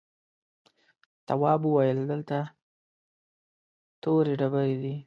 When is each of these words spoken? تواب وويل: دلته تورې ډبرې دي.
تواب 1.27 1.61
وويل: 1.65 1.97
دلته 2.11 2.37
تورې 4.01 4.33
ډبرې 4.39 4.75
دي. 4.83 4.95